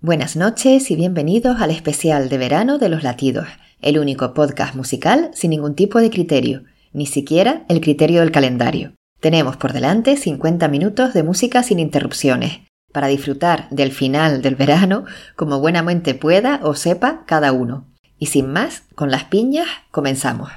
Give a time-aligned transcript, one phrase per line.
[0.00, 3.48] Buenas noches y bienvenidos al especial de verano de los latidos,
[3.82, 8.92] el único podcast musical sin ningún tipo de criterio, ni siquiera el criterio del calendario.
[9.18, 12.60] Tenemos por delante 50 minutos de música sin interrupciones,
[12.92, 17.88] para disfrutar del final del verano como buenamente pueda o sepa cada uno.
[18.20, 20.50] Y sin más, con las piñas, comenzamos.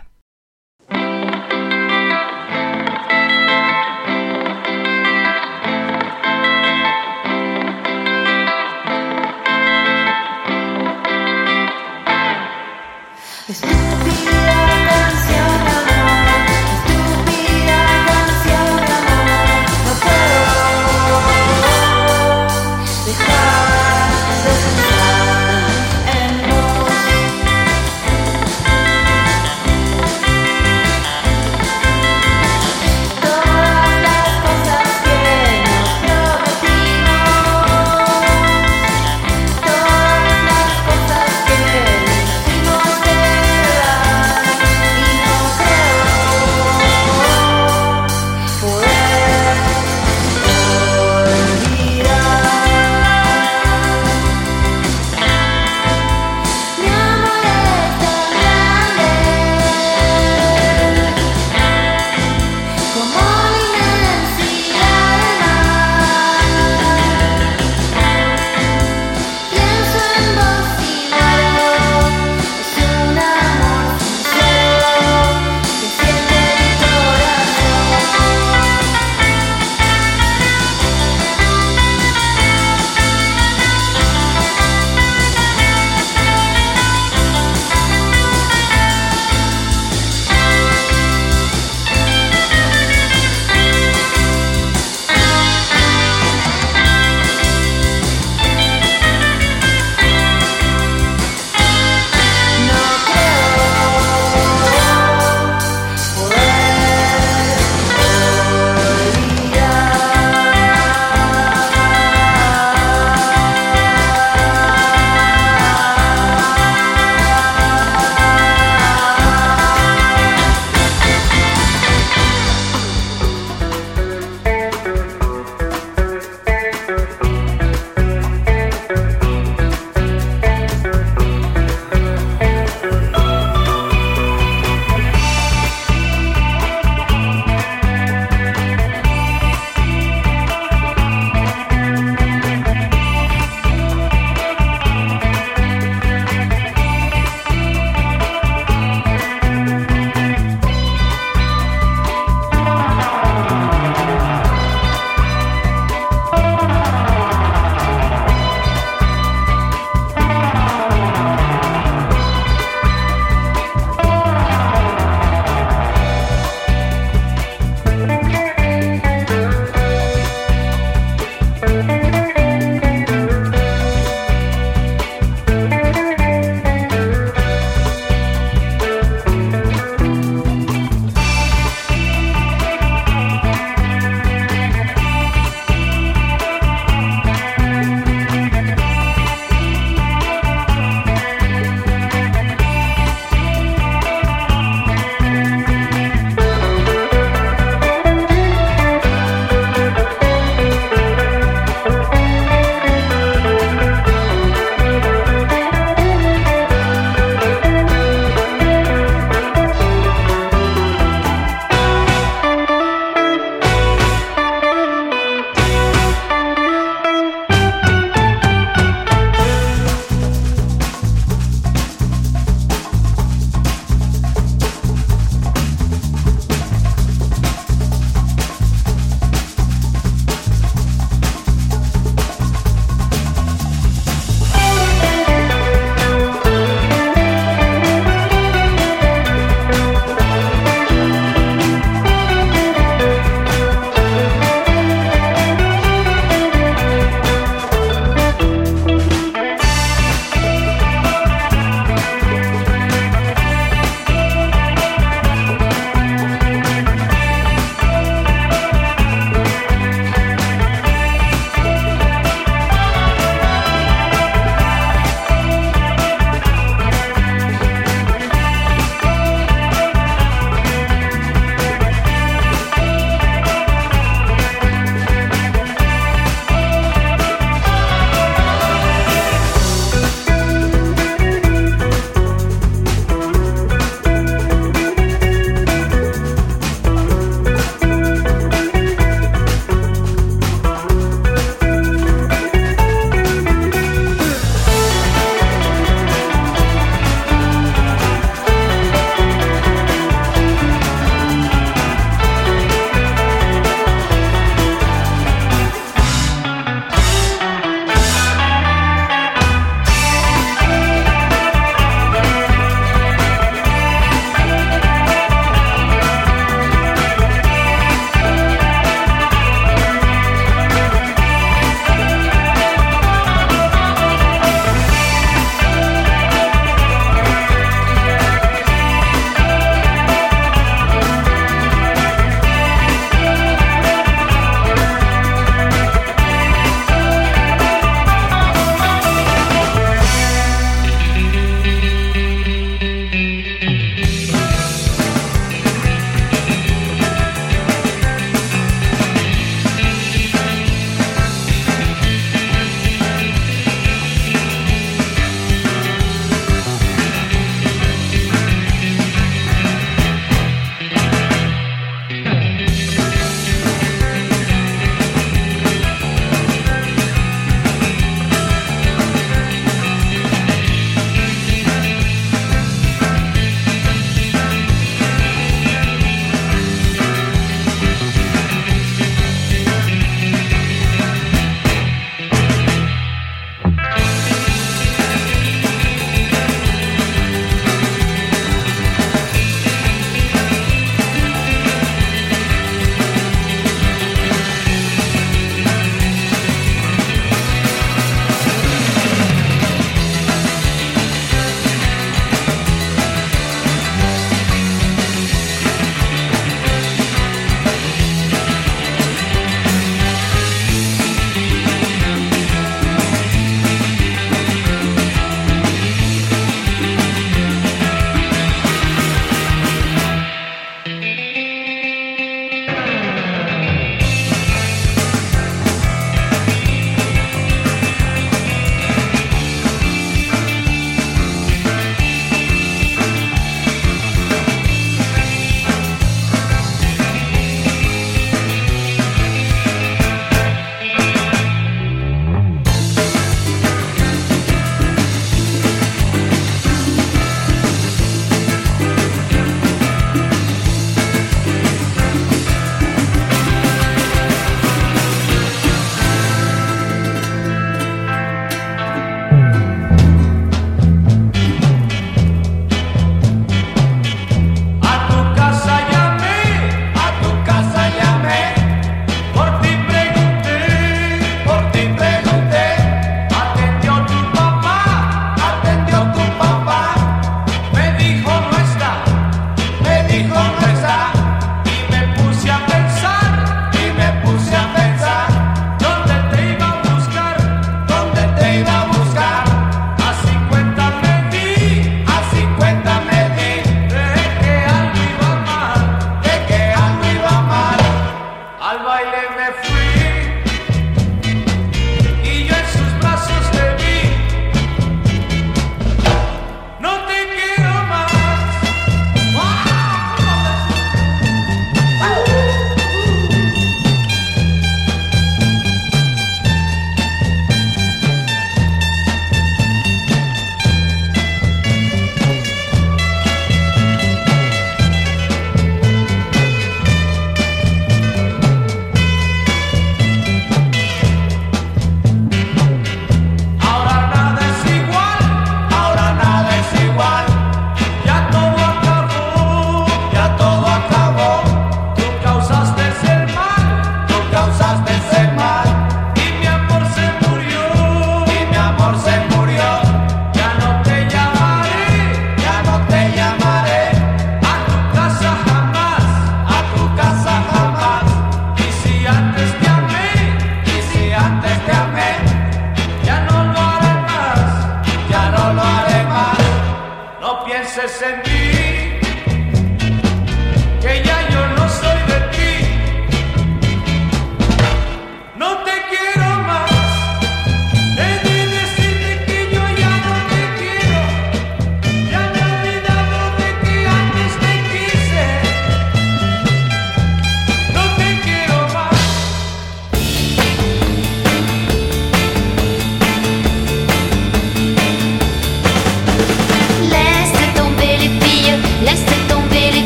[13.52, 13.80] Yes.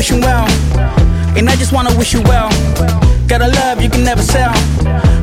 [0.00, 0.46] the wishing well.
[1.36, 2.48] And I just wanna wish you well.
[3.28, 4.52] Got a love you can never sell.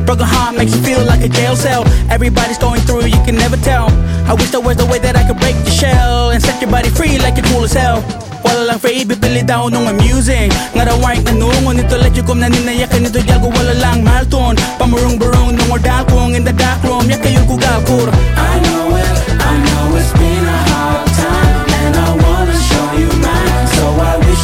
[0.06, 1.84] Broken heart makes you feel like a jail cell.
[2.10, 3.90] Everybody's going through, you can never tell.
[4.30, 6.72] I wish there was a way that I could break the shell and set your
[6.72, 8.04] body free like you're cool as hell.
[8.46, 12.22] Wala lang free, bibili daw nung amusing Nga raw warink na nungo nito let you
[12.22, 16.78] kum na ninayakan nito Yago wala lang malton Pamurong-burong nung ordal kong in the dark
[16.86, 17.10] room
[17.50, 19.10] kugal kur I know it,
[19.42, 20.67] I know it's been a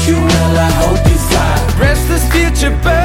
[0.08, 3.03] you well, I hope you fly Restless future burning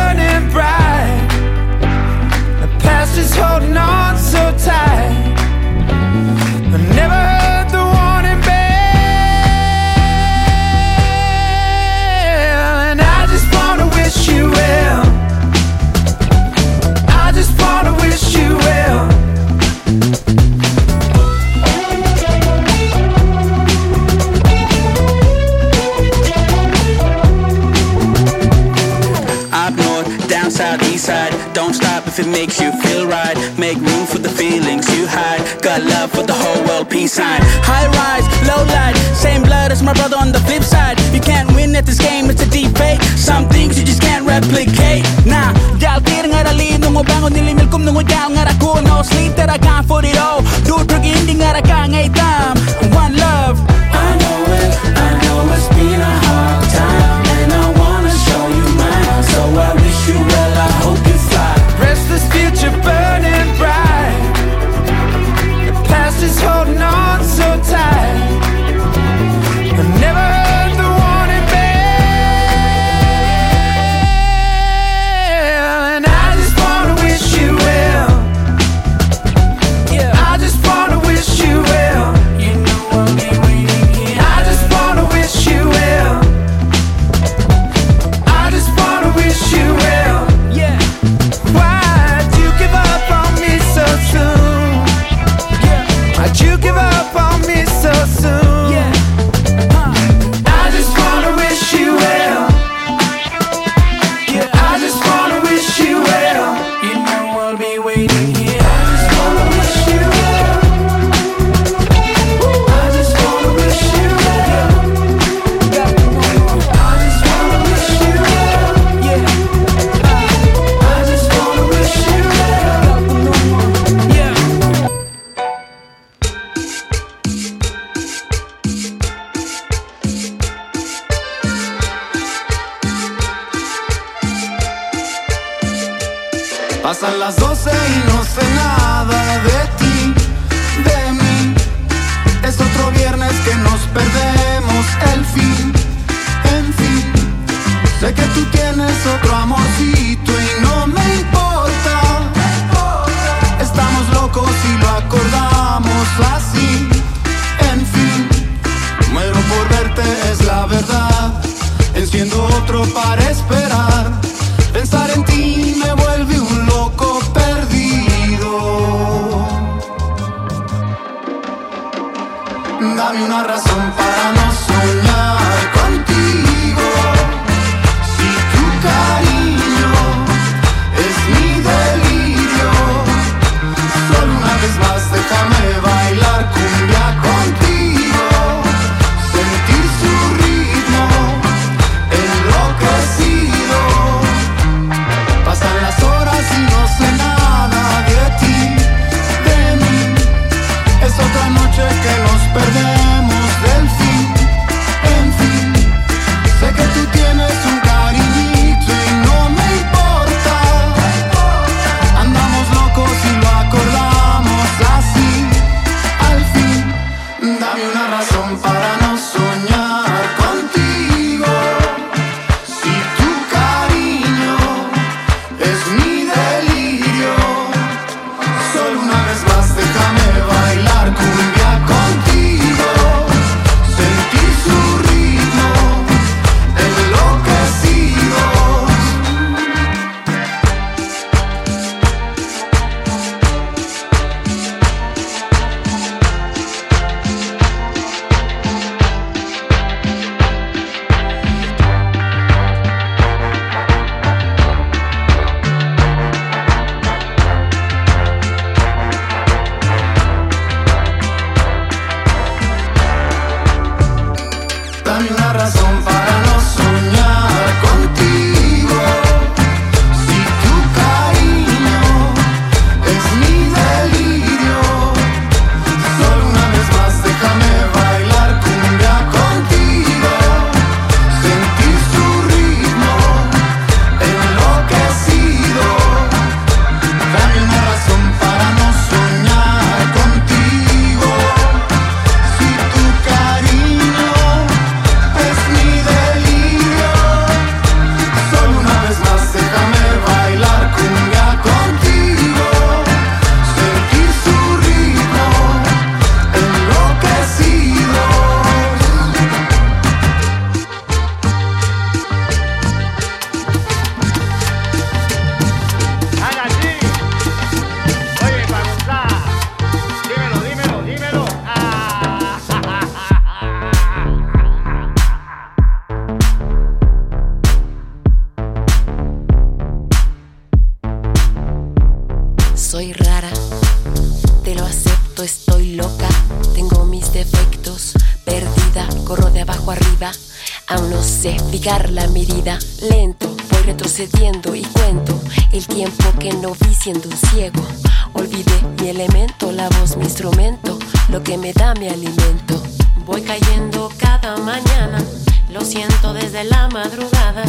[356.51, 357.65] 3 de la madrugada.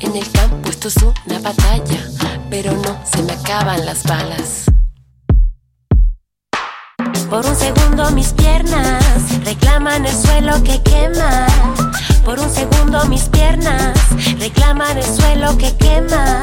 [0.00, 2.08] En el campo esto es una batalla,
[2.50, 4.64] pero no se me acaban las balas.
[7.30, 9.04] Por un segundo mis piernas
[9.44, 11.46] reclaman el suelo que quema.
[12.24, 13.96] Por un segundo mis piernas
[14.38, 16.40] reclaman el suelo que quema.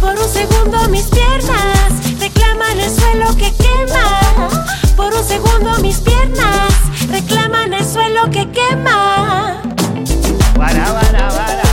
[0.00, 4.48] Por un segundo mis piernas reclaman el suelo que quema.
[4.96, 6.72] Por un segundo mis piernas
[7.08, 9.69] reclaman el suelo que quema.
[10.60, 11.69] Para, para, para.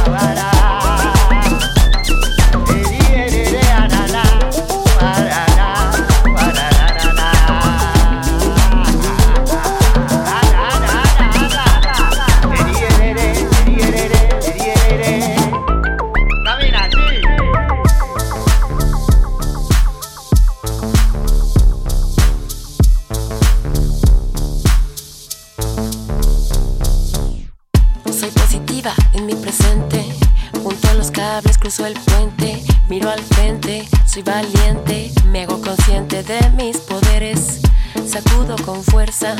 [31.85, 37.59] el puente, miro al frente, soy valiente, me hago consciente de mis poderes.
[38.07, 39.35] Sacudo con fuerza,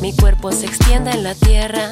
[0.00, 1.90] mi cuerpo se extiende en la tierra.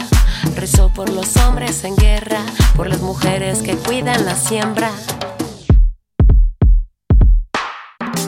[0.56, 2.40] Rezo por los hombres en guerra,
[2.76, 4.90] por las mujeres que cuidan la siembra.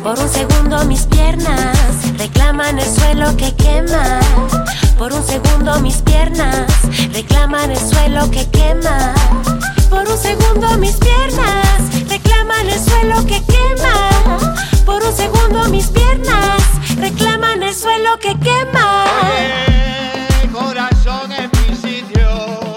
[0.02, 1.78] Por un segundo mis piernas
[2.18, 4.20] reclaman el suelo que quema.
[4.98, 6.66] Por un segundo mis piernas
[7.12, 9.14] reclaman el suelo que quema.
[9.94, 11.78] Por un segundo mis piernas
[12.08, 14.10] reclaman el suelo que quema.
[14.84, 16.62] Por un segundo mis piernas
[16.98, 19.04] reclaman el suelo que quema.
[20.52, 22.74] Corazón en mi sitio,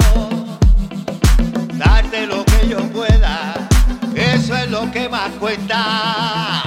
[1.73, 3.67] darte lo que yo pueda,
[4.13, 6.66] eso es lo que más cuenta.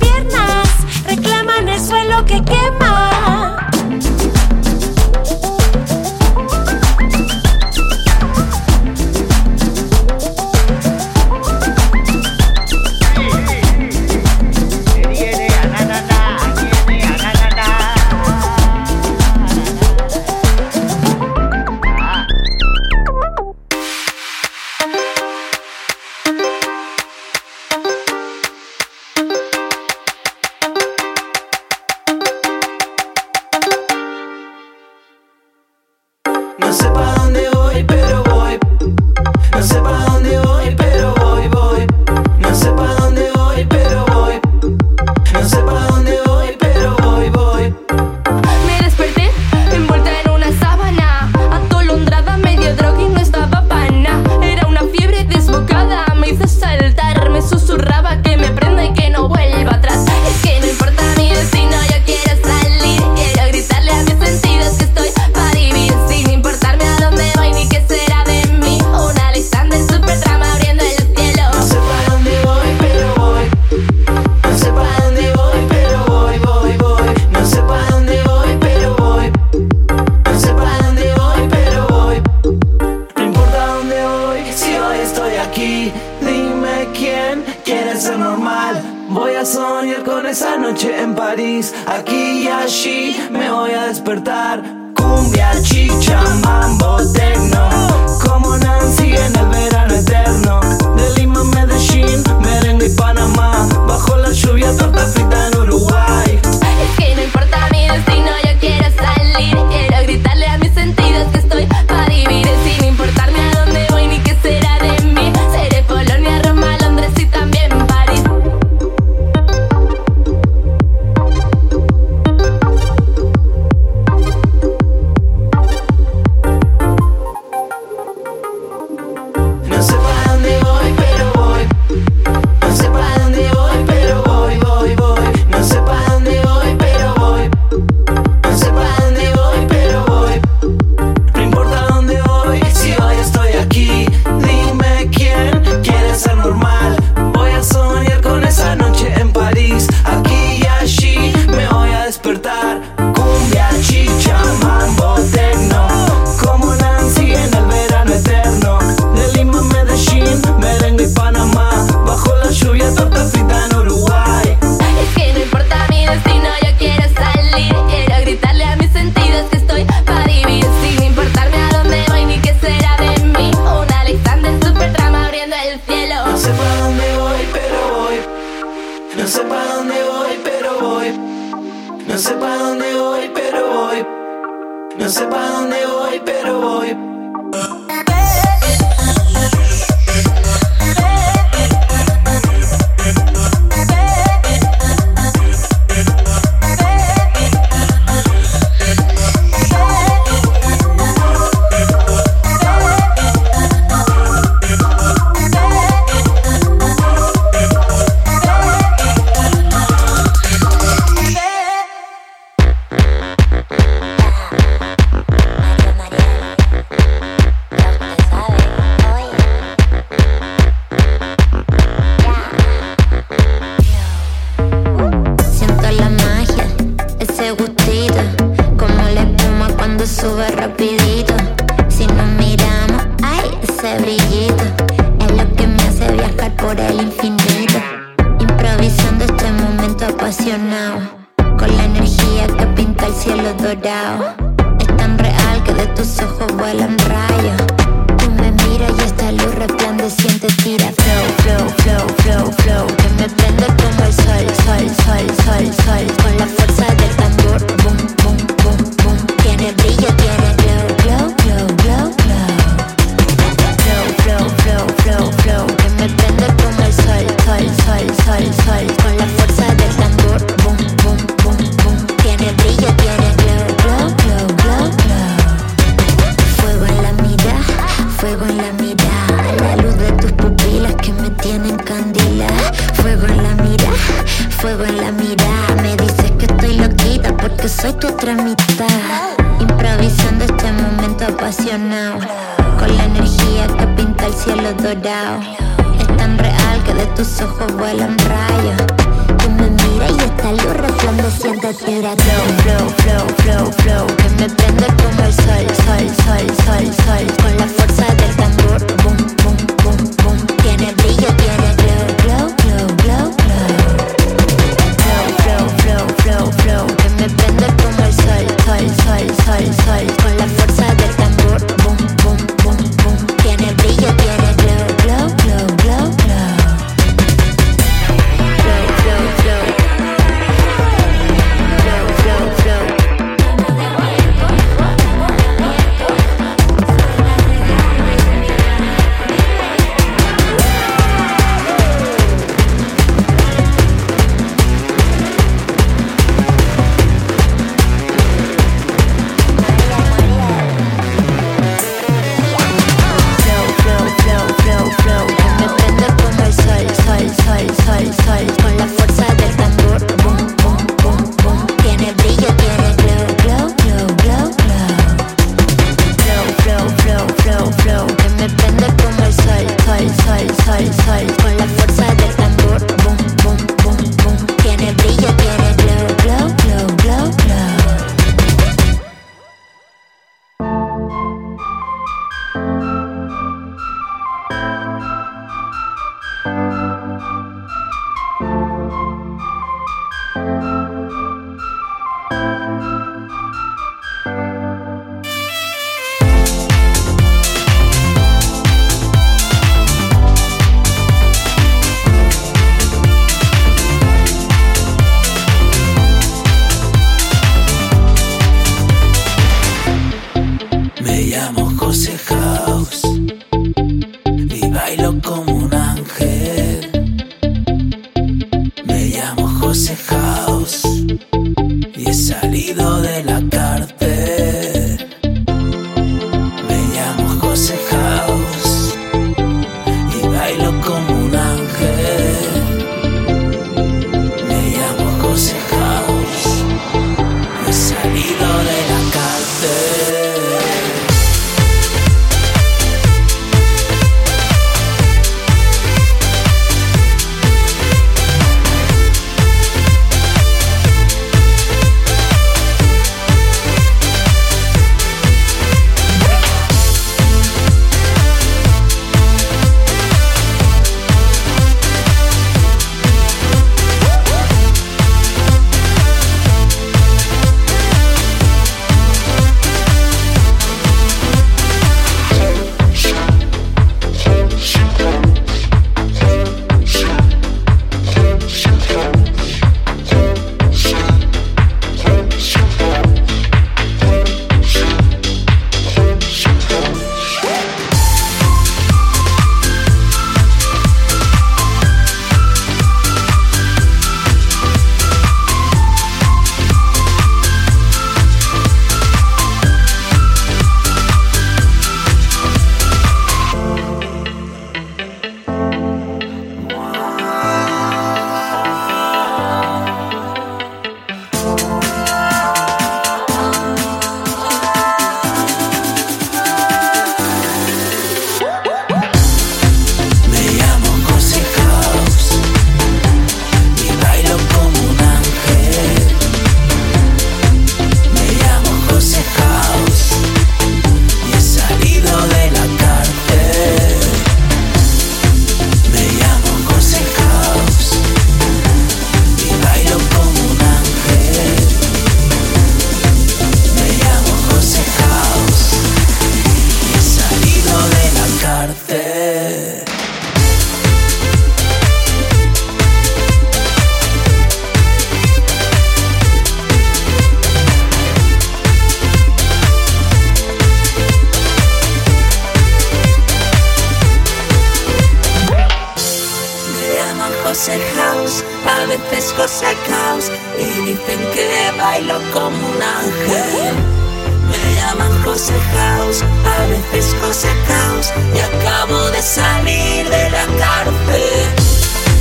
[575.49, 581.49] cose a veces cose caos y acabo de salir de la cárcel.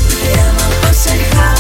[0.08, 1.59] Me llamo cose.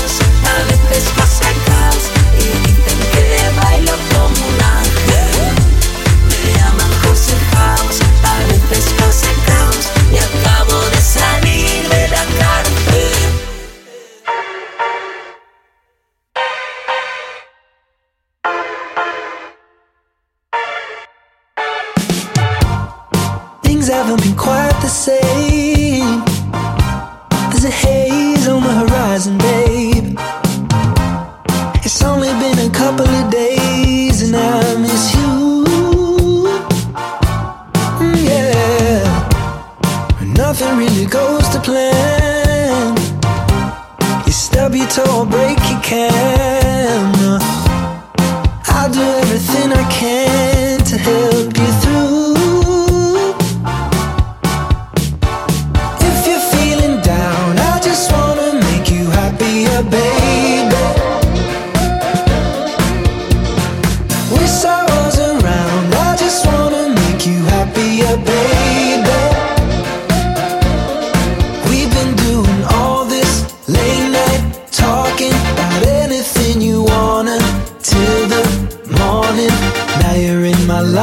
[80.82, 80.94] I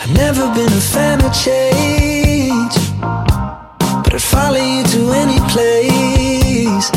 [0.02, 2.76] I've never been a fan of change,
[4.04, 6.92] but I'd follow you to any place.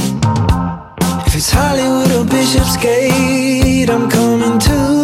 [1.27, 5.04] If it's Hollywood or Bishopsgate, I'm coming to.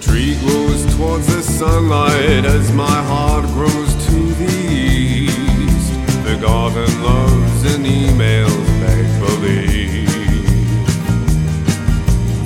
[0.00, 5.92] tree grows towards the sunlight as my heart grows to the east.
[6.24, 8.48] The garden loves an email
[8.82, 10.06] thankfully.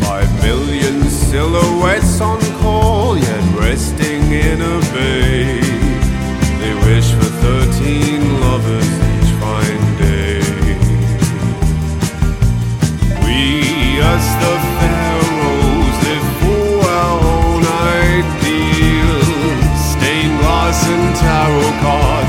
[0.00, 5.61] Five million silhouettes on call, yet resting in a bay.
[21.82, 22.21] God.